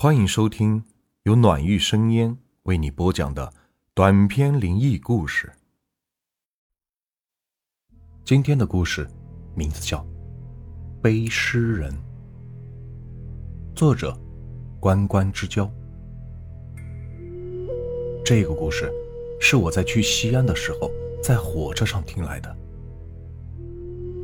[0.00, 0.84] 欢迎收听
[1.24, 3.52] 由暖玉生烟为你播讲的
[3.94, 5.52] 短篇灵异故事。
[8.24, 9.08] 今天的故事
[9.56, 9.98] 名字叫
[11.02, 11.92] 《背诗人》，
[13.74, 14.16] 作者
[14.78, 15.68] 关关之交。
[18.24, 18.88] 这个故事
[19.40, 20.88] 是我在去西安的时候
[21.20, 22.56] 在火车上听来的。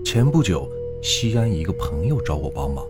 [0.05, 0.71] 前不久，
[1.03, 2.87] 西安一个朋友找我帮忙，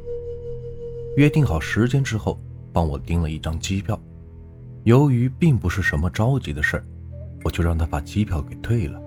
[1.17, 2.39] 约定好时间之后。
[2.75, 3.99] 帮我订了一张机票，
[4.83, 6.85] 由于并不是什么着急的事，
[7.45, 9.01] 我就让他把机票给退了，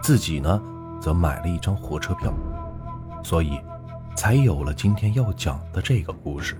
[0.00, 0.62] 自己呢
[1.00, 2.32] 则买了一张火车票，
[3.24, 3.60] 所以
[4.14, 6.56] 才有了今天要讲的这个故事。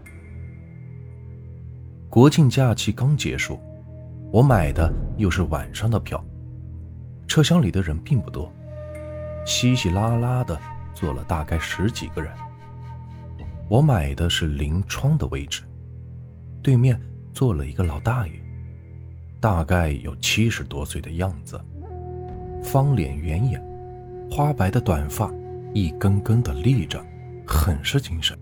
[2.09, 3.61] 国庆假期刚结束，
[4.33, 6.21] 我买的又是晚上的票，
[7.29, 8.53] 车厢里的人并不多，
[9.47, 10.59] 稀稀拉拉的
[10.95, 12.33] 坐了大概十几个人。
[13.69, 15.63] 我买的是临窗的位置。
[16.63, 17.01] 对面
[17.33, 18.33] 坐了一个老大爷，
[19.41, 21.59] 大概有七十多岁的样子，
[22.63, 23.63] 方脸圆眼，
[24.31, 25.33] 花白的短发
[25.73, 27.03] 一根根的立着，
[27.47, 28.39] 很是精神。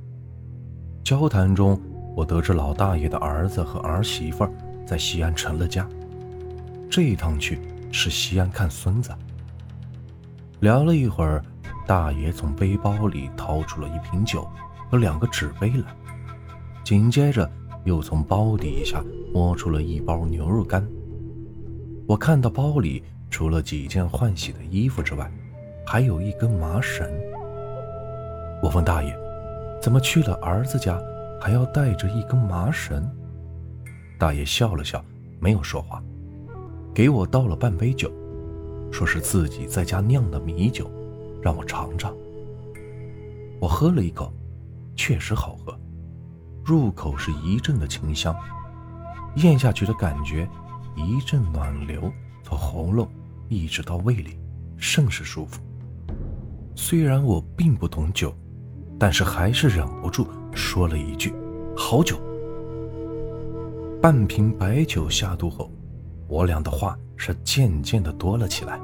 [1.05, 1.81] 交谈中，
[2.17, 4.49] 我得知老大爷的儿子和儿媳妇
[4.85, 5.89] 在西安成了家，
[6.91, 7.61] 这一趟去
[7.93, 9.13] 是西安看孙子。
[10.59, 11.41] 聊了一会儿，
[11.87, 14.47] 大爷从背包里掏出了一瓶酒
[14.91, 15.85] 和两个纸杯来，
[16.83, 17.49] 紧接着。
[17.89, 20.87] 又从包底下摸出了一包牛肉干。
[22.07, 25.33] 我看到包里除了几件换洗的衣服之外，
[25.87, 27.09] 还有一根麻绳。
[28.63, 29.19] 我问大爷
[29.81, 31.01] ：“怎么去了儿子家
[31.41, 33.03] 还要带着一根麻绳？”
[34.21, 35.03] 大爷笑了笑，
[35.41, 36.03] 没有说话，
[36.93, 38.13] 给我倒了半杯酒，
[38.93, 40.91] 说是自己在家酿的米酒，
[41.41, 42.15] 让我尝尝。
[43.59, 44.31] 我喝了一口，
[44.95, 45.75] 确实好喝。
[46.69, 48.37] 入口是一阵的清香，
[49.37, 50.47] 咽下去的感觉
[50.95, 53.09] 一阵暖流从喉咙
[53.49, 54.39] 一直到胃里，
[54.77, 55.63] 甚是舒服。
[56.75, 58.35] 虽然我并不懂酒，
[58.99, 61.33] 但是还是忍不住说了一句
[61.75, 62.21] ：“好酒。”
[64.03, 65.73] 半瓶白酒下肚后，
[66.29, 68.79] 我俩的话是渐渐的多了起来。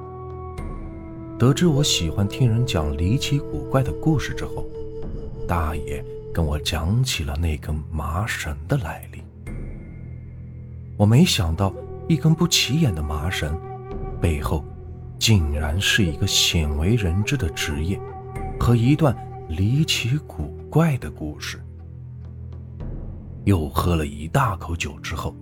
[1.39, 4.65] 得知我喜欢听人讲离奇古怪的故事之后，
[5.47, 6.03] 大爷。
[6.35, 9.23] 跟我讲起了那根麻绳的来历。
[10.97, 11.73] 我没想到，
[12.09, 13.57] 一根不起眼的麻绳，
[14.21, 14.65] 背后
[15.17, 17.99] 竟然是一个鲜为人知的职业
[18.59, 19.17] 和一段
[19.49, 21.61] 离奇古怪的故事。
[23.45, 25.37] 又喝了一大口酒之后，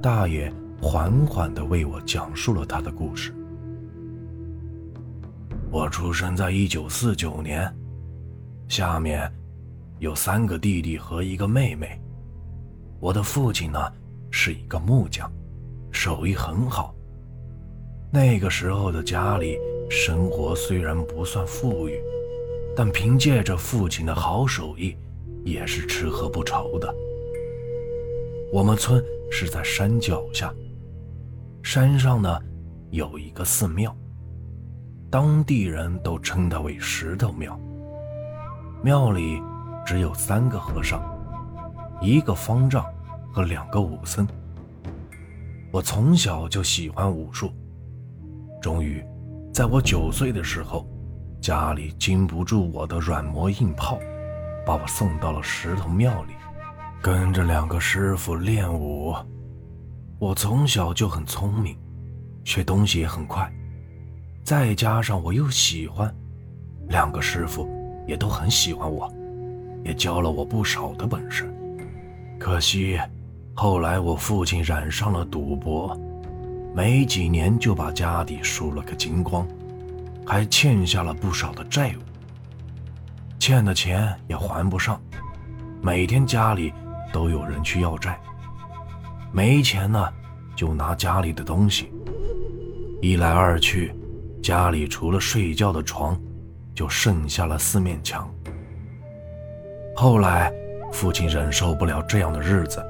[0.00, 0.50] 大爷
[0.80, 3.34] 缓缓地为我讲述了他的故事。
[5.70, 7.70] 我出生在一九四九年，
[8.66, 9.30] 下面。
[9.98, 12.00] 有三个弟弟和一个妹妹。
[13.00, 13.78] 我的父亲呢，
[14.30, 15.30] 是一个木匠，
[15.90, 16.94] 手艺很好。
[18.12, 19.58] 那个时候的家里
[19.90, 21.98] 生活虽然不算富裕，
[22.76, 24.96] 但凭借着父亲的好手艺，
[25.44, 26.94] 也是吃喝不愁的。
[28.52, 30.52] 我们村是在山脚下，
[31.62, 32.38] 山上呢
[32.90, 33.94] 有一个寺庙，
[35.10, 37.58] 当地人都称它为石头庙。
[38.82, 39.42] 庙里。
[39.86, 41.00] 只有三个和尚，
[42.02, 42.84] 一个方丈
[43.32, 44.26] 和两个武僧。
[45.70, 47.52] 我从小就喜欢武术，
[48.60, 49.00] 终于，
[49.54, 50.84] 在我九岁的时候，
[51.40, 53.96] 家里经不住我的软磨硬泡，
[54.66, 56.32] 把我送到了石头庙里，
[57.00, 59.14] 跟着两个师傅练武。
[60.18, 61.78] 我从小就很聪明，
[62.42, 63.48] 学东西也很快，
[64.42, 66.12] 再加上我又喜欢，
[66.88, 67.68] 两个师傅
[68.04, 69.08] 也都很喜欢我。
[69.86, 71.48] 也教了我不少的本事，
[72.40, 72.98] 可惜
[73.54, 75.96] 后来我父亲染上了赌博，
[76.74, 79.46] 没几年就把家底输了个精光，
[80.26, 82.02] 还欠下了不少的债务。
[83.38, 85.00] 欠的钱也还不上，
[85.80, 86.72] 每天家里
[87.12, 88.18] 都有人去要债，
[89.30, 90.08] 没钱呢
[90.56, 91.92] 就拿家里的东西，
[93.00, 93.94] 一来二去，
[94.42, 96.20] 家里除了睡觉的床，
[96.74, 98.28] 就剩下了四面墙。
[99.98, 100.52] 后来，
[100.92, 102.84] 父亲忍受不了这样的日子，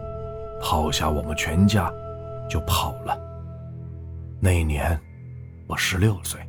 [0.60, 1.88] 抛下我们全家，
[2.50, 3.16] 就跑了。
[4.40, 5.00] 那年，
[5.68, 6.40] 我十六岁。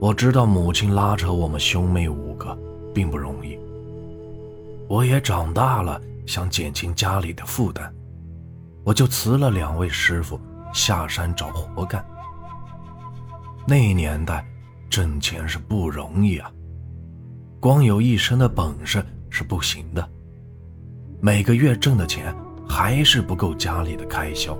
[0.00, 2.56] 我知道母亲拉扯我们兄妹五个
[2.94, 3.58] 并不容易。
[4.88, 7.92] 我也长大了，想减轻家里的负担，
[8.82, 10.40] 我就辞了两位师傅，
[10.72, 12.02] 下山找活干。
[13.66, 14.42] 那年代，
[14.88, 16.50] 挣钱是不容易啊。
[17.60, 20.08] 光有一身的本事是不行的，
[21.20, 22.34] 每个月挣的钱
[22.66, 24.56] 还是不够家里的开销。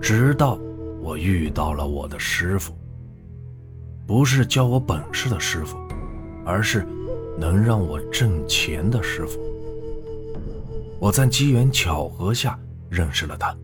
[0.00, 0.58] 直到
[1.02, 2.74] 我遇到了我的师傅，
[4.06, 5.76] 不是教我本事的师傅，
[6.46, 6.86] 而是
[7.38, 9.38] 能让我挣钱的师傅。
[10.98, 12.58] 我在机缘巧合下
[12.88, 13.54] 认识了他。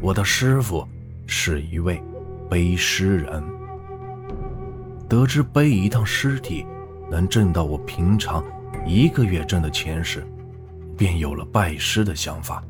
[0.00, 0.84] 我的师傅
[1.28, 2.02] 是一位
[2.50, 3.40] 背尸人。
[5.12, 6.64] 得知背一趟尸体
[7.10, 8.42] 能挣到我平常
[8.86, 10.26] 一个月挣的钱时，
[10.96, 12.64] 便有了拜师的想法。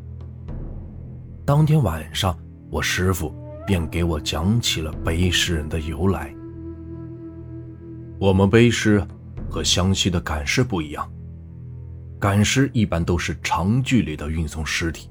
[1.46, 2.36] 当天晚上，
[2.68, 3.32] 我师傅
[3.64, 6.34] 便给我讲起了背尸人的由来。
[8.18, 9.06] 我们背尸
[9.48, 11.08] 和湘西的赶尸不一样。
[12.18, 15.08] 赶尸一般都是长距离的运送尸体，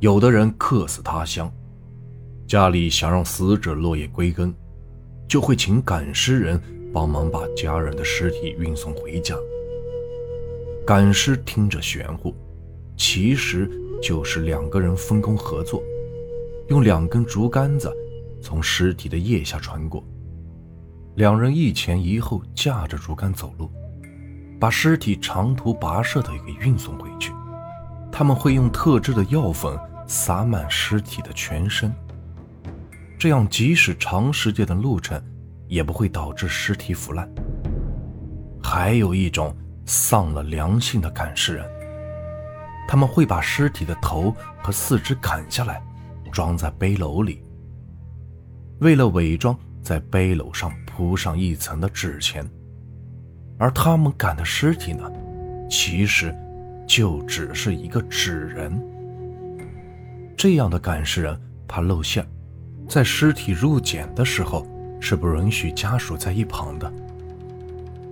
[0.00, 1.48] 有的人客死他乡，
[2.44, 4.52] 家里想让死者落叶归根，
[5.28, 6.60] 就会请赶尸人
[6.92, 9.34] 帮忙把家人的尸体运送回家。
[10.86, 12.34] 赶尸听着玄乎，
[12.96, 13.70] 其实
[14.02, 15.82] 就是两个人分工合作，
[16.68, 17.92] 用两根竹竿子
[18.40, 20.04] 从尸体的腋下穿过，
[21.14, 23.70] 两人一前一后架着竹竿走路。
[24.60, 27.32] 把尸体长途跋涉的给运送回去，
[28.12, 29.76] 他们会用特制的药粉
[30.06, 31.92] 撒满尸体的全身，
[33.22, 35.22] 这样即使长时间的路程
[35.68, 37.32] 也不会导致尸体腐烂。
[38.60, 41.64] 还有一种丧了良心的赶尸人，
[42.88, 45.80] 他们会把尸体的头和四肢砍下来，
[46.32, 47.40] 装在背篓里，
[48.80, 52.44] 为了伪装，在背篓上铺上一层的纸钱。
[53.56, 55.08] 而他们赶的尸体呢，
[55.70, 56.34] 其实
[56.88, 58.84] 就只是一个纸人。
[60.36, 62.26] 这样的赶尸人怕露馅，
[62.88, 64.66] 在尸体入殓的时候
[65.00, 66.92] 是不允许家属在一旁的。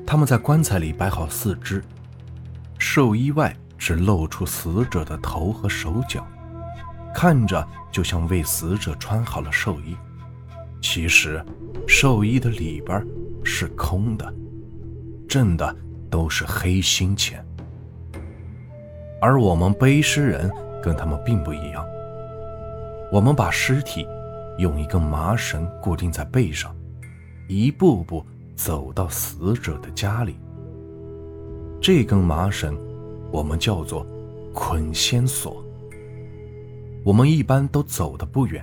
[0.06, 1.82] 他们在棺材里摆好四肢，
[2.78, 6.26] 寿衣外只露出死者的头和手脚，
[7.14, 9.96] 看着就像为死者穿好了寿衣，
[10.80, 11.44] 其实
[11.86, 13.06] 寿衣的里边
[13.44, 14.34] 是空的。
[15.28, 15.76] 挣的
[16.10, 17.44] 都是黑心钱，
[19.20, 20.50] 而我们背尸人
[20.82, 21.86] 跟他们并不一样。
[23.12, 24.04] 我们把尸体
[24.60, 26.76] 用一根麻绳固定在背上，
[27.48, 28.24] 一步步
[28.54, 30.36] 走到死者的家里。
[31.80, 32.78] 这根麻绳
[33.32, 34.06] 我们叫做
[34.54, 35.64] 捆仙索。
[37.04, 38.62] 我们一般都走得不远，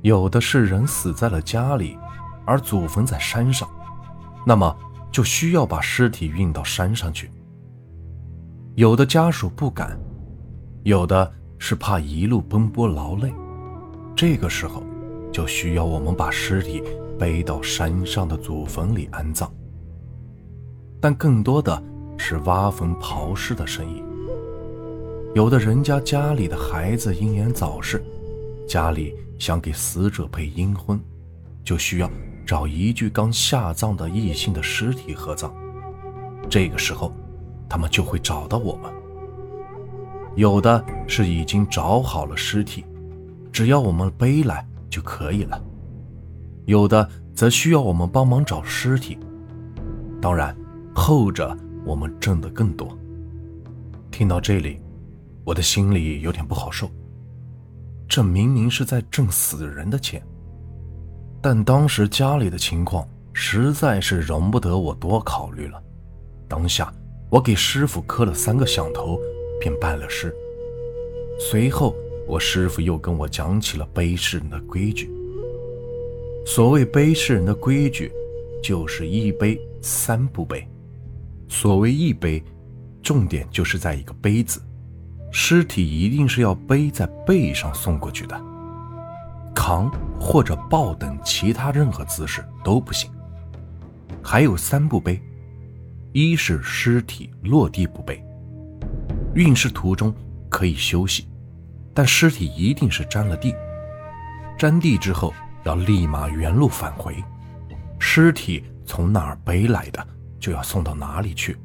[0.00, 1.98] 有的是人死在了家里，
[2.46, 3.68] 而祖坟在山上，
[4.44, 4.76] 那么。
[5.12, 7.30] 就需要把尸体运到山上去。
[8.76, 10.00] 有的家属不敢，
[10.84, 13.30] 有的是怕一路奔波劳累，
[14.16, 14.82] 这个时候
[15.32, 16.82] 就需要我们把尸体
[17.18, 19.52] 背到山上的祖坟里安葬。
[21.00, 21.82] 但更多的
[22.16, 24.02] 是挖坟刨尸的生意。
[25.34, 28.04] 有的人家家里的孩子英年早逝，
[28.68, 31.00] 家里想给死者配阴婚，
[31.64, 32.10] 就需要。
[32.44, 35.52] 找一具刚下葬的异性的尸体合葬，
[36.50, 37.12] 这个时候，
[37.68, 38.92] 他们就会找到我们。
[40.34, 42.84] 有的是已经找好了尸体，
[43.52, 45.58] 只要我们背来就可以了；
[46.66, 49.18] 有的则需要我们帮忙找尸体。
[50.20, 50.54] 当然，
[50.94, 52.96] 后者我们挣得更多。
[54.10, 54.78] 听到这里，
[55.44, 56.90] 我的心里有点不好受。
[58.06, 60.22] 这明明是在挣死人的钱。
[61.40, 65.82] 但当时家里的情况实在是容不得我多考虑了。
[66.46, 66.92] 当下，
[67.30, 69.18] 我给师傅磕了三个响头，
[69.58, 70.32] 便办了事。
[71.40, 71.96] 随后，
[72.26, 75.10] 我师傅又跟我讲起了背尸人的规矩。
[76.46, 78.10] 所谓背尸人的规矩，
[78.62, 80.66] 就是一背三不背。
[81.48, 82.42] 所谓一背，
[83.02, 84.60] 重点就是在一个背字，
[85.30, 88.40] 尸体一定是要背在背上送过去的。
[89.54, 93.10] 扛或者抱等其他任何姿势都不行。
[94.22, 95.20] 还有三不背：
[96.12, 98.24] 一是尸体落地不背，
[99.34, 100.12] 运尸途中
[100.48, 101.26] 可以休息，
[101.94, 103.54] 但尸体一定是沾了地，
[104.58, 105.32] 沾地之后
[105.64, 107.14] 要立马原路返回，
[107.98, 110.06] 尸体从哪儿背来的
[110.38, 111.56] 就要送到哪里去。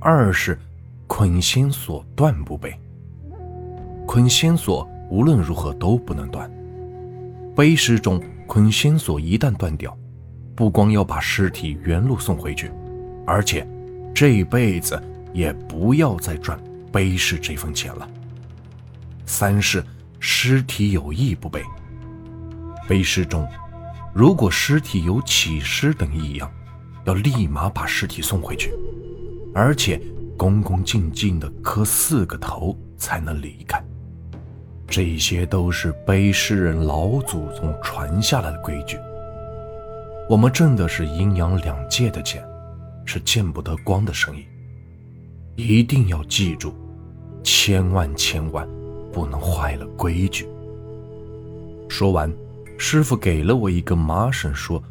[0.00, 0.58] 二是
[1.06, 2.74] 捆仙索断不背，
[4.06, 6.50] 捆仙索无论如何都不能断。
[7.56, 9.94] 背尸中捆仙索一旦断掉，
[10.54, 12.70] 不光要把尸体原路送回去，
[13.26, 13.66] 而且
[14.14, 15.02] 这辈子
[15.32, 16.58] 也不要再赚
[16.92, 18.08] 背尸这份钱了。
[19.30, 19.82] 三是
[20.18, 21.62] 尸体有意不背。
[22.88, 23.46] 背尸中，
[24.12, 26.50] 如果尸体有起尸等异样，
[27.04, 28.74] 要立马把尸体送回去，
[29.54, 30.02] 而且
[30.36, 33.80] 恭恭敬敬地磕四个头才能离开。
[34.88, 38.98] 这些都是背尸人老祖宗传下来的规矩。
[40.28, 42.44] 我们挣的是阴阳两界的钱，
[43.06, 44.44] 是见不得光的生意。
[45.54, 46.74] 一定要记住，
[47.44, 48.68] 千万千万
[49.12, 50.48] 不能坏了规矩。
[51.88, 52.32] 说完，
[52.78, 54.82] 师傅给了我一个麻绳，说：“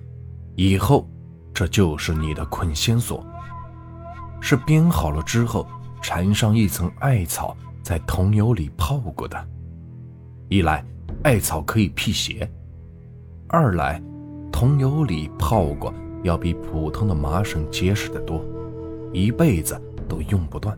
[0.55, 1.07] 以后
[1.53, 3.25] 这就是你的捆仙索。
[4.41, 5.67] 是编好了之后，
[6.01, 9.47] 缠上一层艾草，在桐油里泡过的。
[10.47, 10.83] 一来，
[11.23, 12.47] 艾草可以辟邪；
[13.47, 14.01] 二来，
[14.51, 18.43] 桐油里泡过要比普通的麻绳结实得多，
[19.13, 20.77] 一辈子都用不断。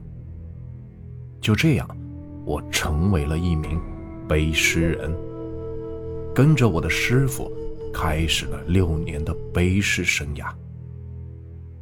[1.39, 1.87] 就这样，
[2.45, 3.79] 我成为了一名
[4.27, 5.15] 背尸人。”
[6.33, 7.51] 跟着我的师傅，
[7.93, 10.45] 开始了六年的背尸生涯。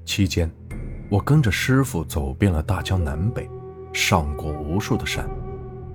[0.06, 0.50] 期间，
[1.08, 3.48] 我跟着师傅走遍了大江南北，
[3.94, 5.30] 上过无数的山，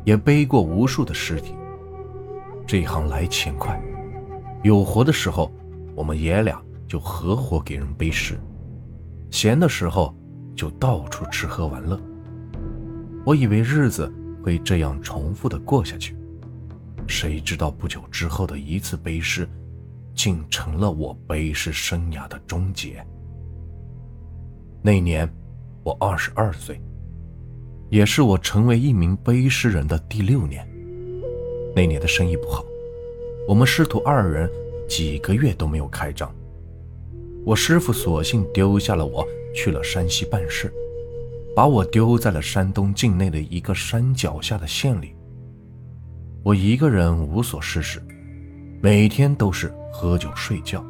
[0.04, 1.52] 也背过无数的尸体。
[2.64, 3.82] 这行来钱快，
[4.62, 5.52] 有活的时候，
[5.96, 8.36] 我们爷俩就合伙给人背尸；
[9.30, 10.14] 闲的时候，
[10.54, 12.00] 就到处吃喝玩乐。
[13.26, 14.10] 我以为日子
[14.44, 16.14] 会这样重复的过下去。
[17.06, 19.48] 谁知道不久之后的一次背尸，
[20.14, 23.02] 竟成了我背尸生涯的终结。
[24.82, 25.26] 那年，
[25.82, 26.78] 我二十二岁，
[27.88, 30.68] 也是我成为一名背尸人的第六年。
[31.74, 32.62] 那年的生意不好，
[33.48, 34.48] 我们师徒二人
[34.86, 36.30] 几个月都没有开张。
[37.46, 40.70] 我师傅索性丢下了我，去了山西办事，
[41.54, 45.14] 把我丢在了山东境内的一个山脚下的县里。
[46.42, 48.02] 我一个人无所事事，
[48.82, 50.84] 每天都是喝酒睡觉，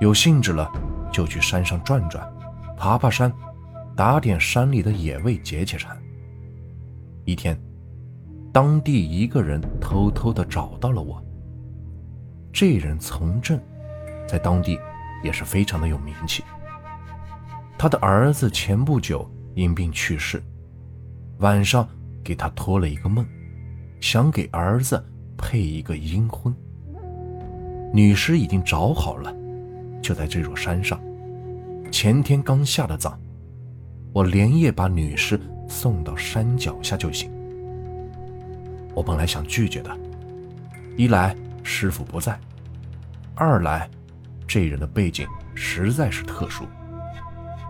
[0.00, 0.70] 有兴致了
[1.12, 2.24] 就去山上转转，
[2.76, 3.32] 爬爬山，
[3.96, 6.00] 打点山里的野味解解馋。
[7.24, 7.60] 一天，
[8.52, 11.20] 当地一个人偷偷的找到了我。
[12.52, 13.60] 这人从政，
[14.28, 14.78] 在当地
[15.24, 16.44] 也是非常的有名气。
[17.76, 20.42] 他的儿子前不久因病去世，
[21.38, 21.88] 晚上
[22.22, 23.26] 给他托了一个梦。
[24.00, 25.02] 想给儿子
[25.38, 26.54] 配一个阴婚，
[27.90, 29.34] 女尸已经找好了，
[30.02, 31.00] 就在这座山上。
[31.90, 33.18] 前天刚下的葬，
[34.12, 37.30] 我连夜把女尸送到山脚下就行。
[38.94, 39.96] 我本来想拒绝的，
[40.98, 42.38] 一来师傅不在，
[43.34, 43.88] 二来
[44.46, 46.66] 这人的背景实在是特殊，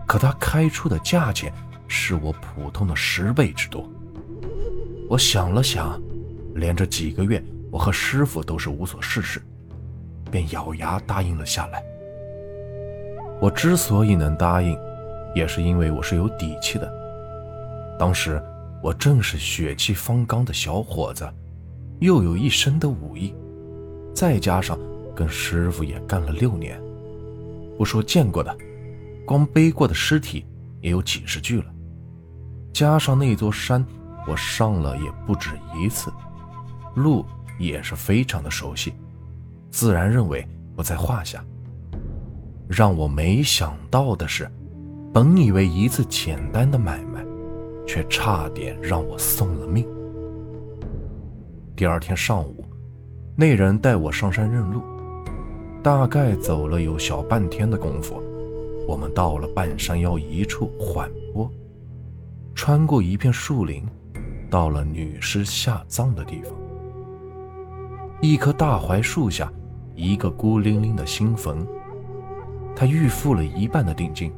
[0.05, 1.53] 可他开出的价钱
[1.97, 3.89] 是我普通的十倍之多。
[5.09, 6.03] 我想了想。
[6.57, 9.43] 连着几个月，我和师傅都是无所事事，
[10.31, 11.83] 便咬牙答应了下来。
[13.41, 14.79] 我之所以能答应，
[15.35, 16.89] 也是因为我是有底气的。
[17.99, 18.41] 当时
[18.81, 21.29] 我正是血气方刚的小伙子，
[21.99, 23.35] 又有一身的武艺，
[24.15, 24.79] 再加上
[25.13, 26.81] 跟师傅也干了六年，
[27.77, 28.57] 不说见过的，
[29.27, 30.47] 光背过的尸体
[30.81, 31.74] 也有几十具了。
[32.75, 33.87] 加上那座山，
[34.26, 36.12] 我上了也不止一次。
[36.97, 37.25] 路
[37.57, 38.93] 也是非常的熟悉，
[39.71, 41.43] 自然认为不在话下。
[42.69, 44.50] 让我没想到的是，
[45.12, 47.25] 本以为一次简单的买卖，
[47.87, 49.87] 却差点让我送了命。
[51.76, 52.64] 第二天上午，
[53.37, 54.83] 那人带我上山认路，
[55.81, 58.21] 大概走了有小半天的功夫，
[58.88, 61.49] 我们到了半山腰一处缓坡，
[62.54, 63.84] 穿过一片树林，
[64.49, 66.52] 到了女尸下葬的地方。
[68.23, 69.52] 一棵大槐树下，
[69.94, 71.66] 一个孤零零的新坟。
[72.75, 74.32] 他预付了一半的定金，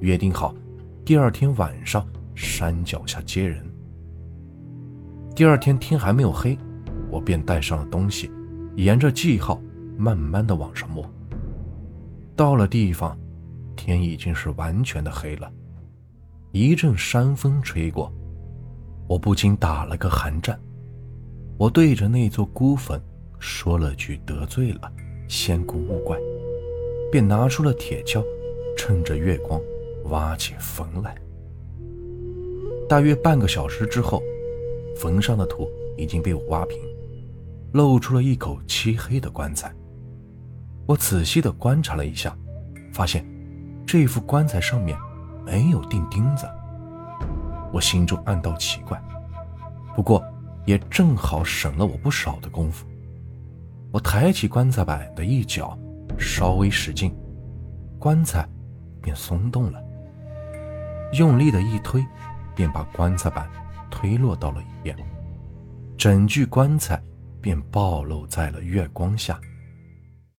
[0.00, 0.54] 约定好
[1.04, 3.64] 第二天晚上山脚下接人。
[5.34, 6.56] 第二天天还没有黑，
[7.10, 8.30] 我便带上了东西，
[8.76, 9.60] 沿着记号
[9.96, 11.04] 慢慢的往上摸。
[12.36, 13.18] 到了地方，
[13.74, 15.50] 天已经是完全的黑了。
[16.58, 18.12] 一阵山风吹过，
[19.06, 20.58] 我不禁打了个寒战。
[21.56, 23.00] 我对着那座孤坟
[23.38, 24.92] 说了句“得罪了，
[25.28, 26.18] 仙姑勿怪”，
[27.12, 28.24] 便拿出了铁锹，
[28.76, 29.60] 趁着月光
[30.06, 31.16] 挖起坟来。
[32.88, 34.20] 大约半个小时之后，
[34.96, 36.76] 坟上的土已经被我挖平，
[37.72, 39.72] 露出了一口漆黑的棺材。
[40.86, 42.36] 我仔细地观察了一下，
[42.92, 43.24] 发现
[43.86, 44.98] 这副棺材上面
[45.48, 46.46] 没有钉钉子。
[47.72, 49.00] 我心中暗道奇怪，
[49.96, 50.22] 不过。
[50.66, 52.84] 也正好省了我不少的功夫。
[53.90, 55.74] 我抬起棺材板的一角，
[56.18, 57.16] 稍微使劲，
[57.98, 58.46] 棺材
[59.00, 59.82] 便松动了。
[61.14, 62.04] 用力的一推，
[62.54, 63.48] 便把棺材板
[63.90, 64.94] 推落到了一边，
[65.96, 67.02] 整具棺材
[67.40, 69.40] 便暴露在了月光下。